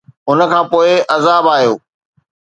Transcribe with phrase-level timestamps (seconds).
[0.29, 1.73] ان کان پوءِ عذاب آيو